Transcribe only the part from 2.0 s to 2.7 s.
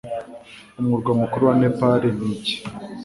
ni iki